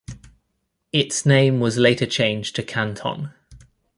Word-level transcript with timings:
Its 0.91 1.27
name 1.27 1.59
was 1.59 1.77
later 1.77 2.07
changed 2.07 2.55
to 2.55 2.63
Canton. 2.63 3.33